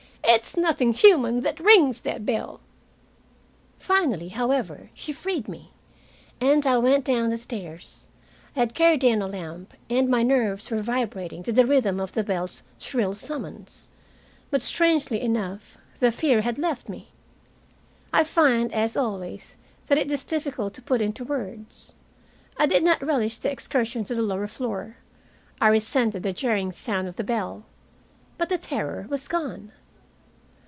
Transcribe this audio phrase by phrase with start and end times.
[0.33, 2.61] "It's nothing human that rings that bell."
[3.77, 5.71] Finally, however, she freed me,
[6.39, 8.07] and I went down the stairs.
[8.55, 12.13] I had carried down a lamp, and my nerves were vibrating to the rhythm of
[12.13, 13.89] the bell's shrill summons.
[14.51, 17.09] But, strangely enough, the fear had left me.
[18.13, 19.57] I find, as always,
[19.87, 21.93] that it is difficult to put into words.
[22.55, 24.95] I did not relish the excursion to the lower floor.
[25.59, 27.65] I resented the jarring sound of the bell.
[28.37, 29.73] But the terror was gone.